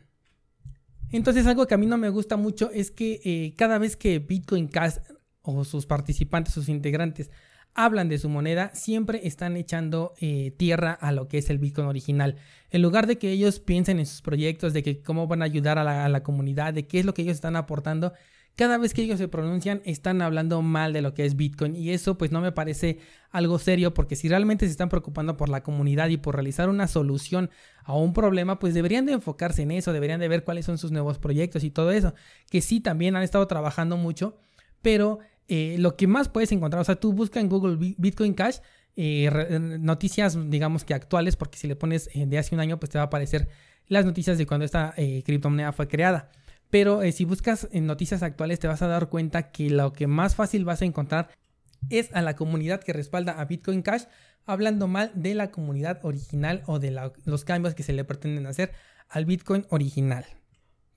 [1.12, 4.20] Entonces algo que a mí no me gusta mucho es que eh, cada vez que
[4.20, 4.94] Bitcoin Cash
[5.42, 7.30] o sus participantes, sus integrantes,
[7.74, 11.88] hablan de su moneda, siempre están echando eh, tierra a lo que es el Bitcoin
[11.88, 12.36] original.
[12.70, 15.78] En lugar de que ellos piensen en sus proyectos, de que cómo van a ayudar
[15.78, 18.12] a la comunidad, de qué es lo que ellos están aportando,
[18.60, 21.92] cada vez que ellos se pronuncian están hablando mal de lo que es Bitcoin y
[21.92, 22.98] eso pues no me parece
[23.30, 26.86] algo serio porque si realmente se están preocupando por la comunidad y por realizar una
[26.86, 27.48] solución
[27.84, 30.92] a un problema pues deberían de enfocarse en eso, deberían de ver cuáles son sus
[30.92, 32.12] nuevos proyectos y todo eso,
[32.50, 34.36] que sí también han estado trabajando mucho,
[34.82, 38.58] pero eh, lo que más puedes encontrar, o sea, tú busca en Google Bitcoin Cash
[38.94, 42.90] eh, noticias digamos que actuales porque si le pones eh, de hace un año pues
[42.90, 43.48] te va a aparecer
[43.88, 44.94] las noticias de cuando esta
[45.24, 46.30] criptomoneda fue creada.
[46.70, 50.06] Pero eh, si buscas en noticias actuales te vas a dar cuenta que lo que
[50.06, 51.30] más fácil vas a encontrar
[51.88, 54.04] es a la comunidad que respalda a Bitcoin Cash
[54.46, 58.72] hablando mal de la comunidad original o de los cambios que se le pretenden hacer
[59.08, 60.24] al Bitcoin original.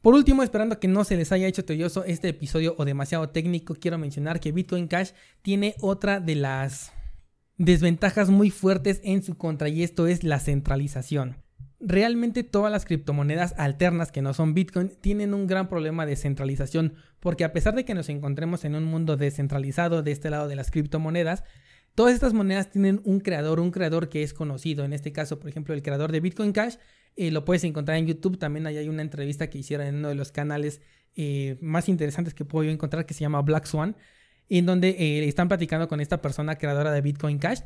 [0.02, 3.76] Por último, esperando que no se les haya hecho tedioso este episodio o demasiado técnico,
[3.76, 6.92] quiero mencionar que Bitcoin Cash tiene otra de las
[7.58, 11.43] desventajas muy fuertes en su contra y esto es la centralización.
[11.86, 16.94] Realmente todas las criptomonedas alternas que no son Bitcoin tienen un gran problema de centralización,
[17.20, 20.56] porque a pesar de que nos encontremos en un mundo descentralizado de este lado de
[20.56, 21.44] las criptomonedas,
[21.94, 24.86] todas estas monedas tienen un creador, un creador que es conocido.
[24.86, 26.76] En este caso, por ejemplo, el creador de Bitcoin Cash,
[27.18, 28.40] eh, lo puedes encontrar en YouTube.
[28.40, 30.80] También hay una entrevista que hicieron en uno de los canales
[31.18, 33.98] eh, más interesantes que puedo encontrar que se llama Black Swan,
[34.48, 37.60] en donde eh, están platicando con esta persona creadora de Bitcoin Cash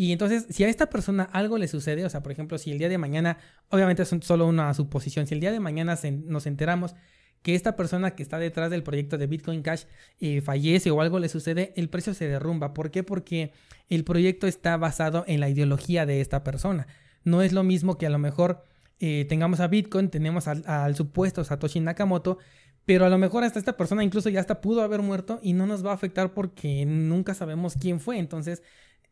[0.00, 2.78] y entonces, si a esta persona algo le sucede, o sea, por ejemplo, si el
[2.78, 6.94] día de mañana, obviamente es solo una suposición, si el día de mañana nos enteramos
[7.42, 9.86] que esta persona que está detrás del proyecto de Bitcoin Cash
[10.20, 12.74] eh, fallece o algo le sucede, el precio se derrumba.
[12.74, 13.02] ¿Por qué?
[13.02, 13.50] Porque
[13.88, 16.86] el proyecto está basado en la ideología de esta persona.
[17.24, 18.62] No es lo mismo que a lo mejor
[19.00, 22.38] eh, tengamos a Bitcoin, tenemos al, al, supuesto Satoshi Nakamoto,
[22.84, 25.66] pero a lo mejor hasta esta persona incluso ya hasta pudo haber muerto y no
[25.66, 28.18] nos va a afectar porque nunca sabemos quién fue.
[28.18, 28.62] Entonces,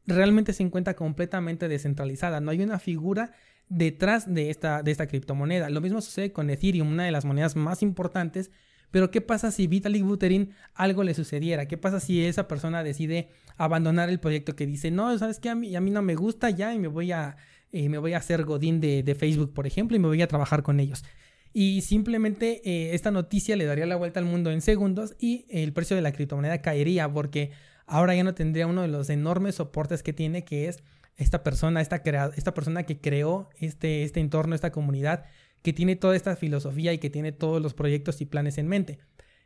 [0.06, 2.40] realmente se encuentra completamente descentralizada.
[2.40, 3.32] No hay una figura
[3.68, 5.70] detrás de esta, de esta criptomoneda.
[5.70, 8.50] Lo mismo sucede con Ethereum, una de las monedas más importantes.
[8.90, 11.66] Pero ¿qué pasa si Vitalik Buterin algo le sucediera?
[11.66, 15.54] ¿Qué pasa si esa persona decide abandonar el proyecto que dice, no, sabes que a
[15.54, 17.36] mí, a mí no me gusta ya y me voy a,
[17.72, 20.28] eh, me voy a hacer godín de, de, Facebook, por ejemplo, y me voy a
[20.28, 21.04] trabajar con ellos?
[21.52, 25.72] Y simplemente eh, esta noticia le daría la vuelta al mundo en segundos y el
[25.72, 27.50] precio de la criptomoneda caería porque
[27.86, 30.82] ahora ya no tendría uno de los enormes soportes que tiene, que es
[31.16, 32.02] esta persona, esta,
[32.36, 35.24] esta persona que creó este, este entorno, esta comunidad,
[35.62, 38.98] que tiene toda esta filosofía y que tiene todos los proyectos y planes en mente.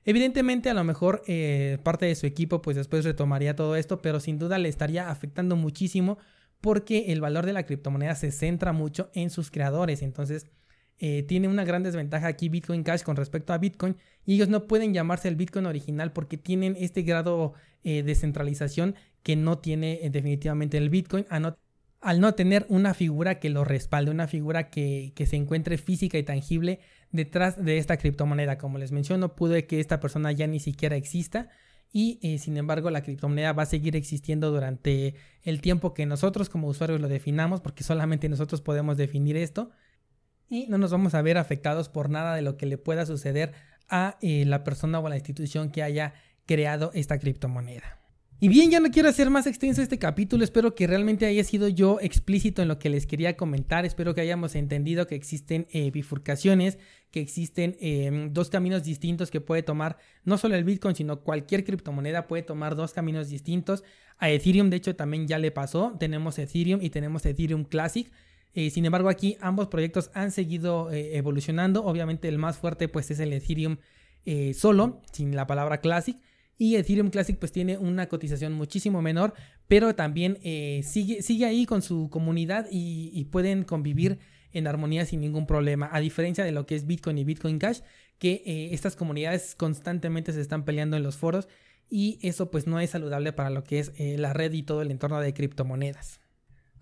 [0.04, 4.18] Evidentemente, a lo mejor eh, parte de su equipo, pues después retomaría todo esto, pero
[4.18, 6.18] sin duda le estaría afectando muchísimo
[6.60, 10.02] porque el valor de la criptomoneda se centra mucho en sus creadores.
[10.02, 10.46] Entonces,
[11.02, 14.66] eh, tiene una gran desventaja aquí Bitcoin Cash con respecto a Bitcoin y ellos no
[14.66, 20.00] pueden llamarse el Bitcoin original porque tienen este grado eh, de centralización que no tiene
[20.02, 25.14] eh, definitivamente el Bitcoin al no tener una figura que lo respalde, una figura que,
[25.26, 26.80] se encuentre física y tangible
[27.12, 28.58] detrás de esta criptomoneda.
[28.58, 31.48] Como les menciono, puede que esta persona ya ni siquiera exista
[31.92, 36.68] y sin embargo la criptomoneda va a seguir existiendo durante el tiempo que nosotros como
[36.68, 39.70] usuarios lo definamos porque solamente nosotros podemos definir esto
[40.50, 43.52] y no nos vamos a ver afectados por nada de lo que le pueda suceder
[43.88, 46.12] a eh, la persona o a la institución que haya
[46.44, 48.00] creado esta criptomoneda.
[48.42, 51.68] Y bien, ya no quiero hacer más extenso este capítulo, espero que realmente haya sido
[51.68, 55.90] yo explícito en lo que les quería comentar, espero que hayamos entendido que existen eh,
[55.90, 56.78] bifurcaciones,
[57.10, 61.64] que existen em, dos caminos distintos que puede tomar no solo el Bitcoin, sino cualquier
[61.64, 63.84] criptomoneda puede tomar dos caminos distintos.
[64.16, 68.10] A Ethereum de hecho también ya le pasó, tenemos Ethereum y tenemos Ethereum Classic.
[68.52, 71.84] Eh, sin embargo, aquí ambos proyectos han seguido eh, evolucionando.
[71.84, 73.78] Obviamente el más fuerte pues es el Ethereum
[74.24, 76.16] eh, solo, sin la palabra Classic.
[76.58, 79.32] Y Ethereum Classic pues tiene una cotización muchísimo menor,
[79.66, 80.36] pero también
[80.82, 84.18] sigue, sigue ahí con su comunidad y, pueden convivir
[84.52, 87.80] en armonía sin ningún problema, a diferencia de lo que es Bitcoin y Bitcoin Cash,
[88.18, 91.48] que estas comunidades constantemente se están peleando en los foros
[91.88, 94.90] y eso pues no es saludable para lo que es la red y todo el
[94.90, 96.20] entorno de criptomonedas.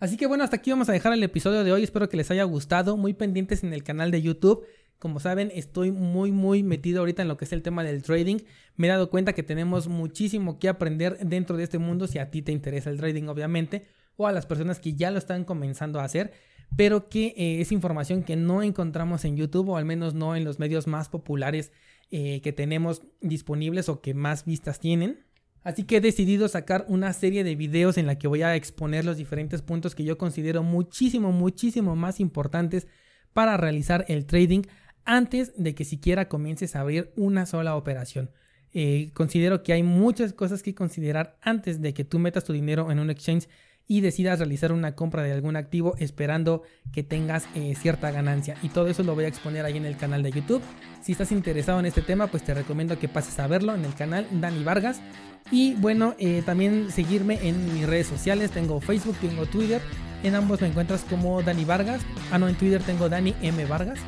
[0.01, 2.30] Así que bueno, hasta aquí vamos a dejar el episodio de hoy, espero que les
[2.30, 4.64] haya gustado, muy pendientes en el canal de YouTube.
[5.01, 8.38] Como saben, estoy muy muy metido ahorita en lo que es el tema del trading.
[8.76, 12.30] Me he dado cuenta que tenemos muchísimo que aprender dentro de este mundo si a
[12.30, 13.86] ti te interesa el trading, obviamente,
[14.16, 16.32] o a las personas que ya lo están comenzando a hacer,
[16.76, 20.44] pero que eh, es información que no encontramos en YouTube o al menos no en
[20.44, 21.72] los medios más populares
[22.11, 25.24] eh, que tenemos disponibles o que más vistas tienen.
[25.68, 29.04] Así que he decidido sacar una serie de videos en la que voy a exponer
[29.04, 32.86] los diferentes puntos que yo considero muchísimo, muchísimo más importantes
[33.34, 34.62] para realizar el trading
[35.04, 38.30] antes de que siquiera comiences a abrir una sola operación.
[38.72, 42.90] Eh, considero que hay muchas cosas que considerar antes de que tú metas tu dinero
[42.90, 43.46] en un exchange
[43.86, 46.62] y decidas realizar una compra de algún activo esperando
[46.94, 48.56] que tengas eh, cierta ganancia.
[48.62, 50.62] Y todo eso lo voy a exponer ahí en el canal de YouTube.
[51.02, 53.94] Si estás interesado en este tema, pues te recomiendo que pases a verlo en el
[53.94, 55.02] canal Dani Vargas.
[55.51, 58.51] Y bueno, eh, también seguirme en mis redes sociales.
[58.51, 59.80] Tengo Facebook, tengo Twitter.
[60.22, 62.03] En ambos me encuentras como Dani Vargas.
[62.30, 63.64] Ah, no, en Twitter tengo Dani M.
[63.66, 63.99] Vargas.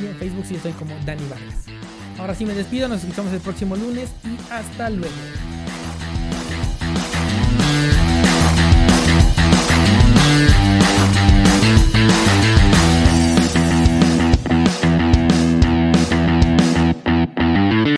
[0.00, 1.64] Y en Facebook sí estoy como Dani Vargas.
[2.18, 5.14] Ahora sí me despido, nos escuchamos el próximo lunes y hasta luego.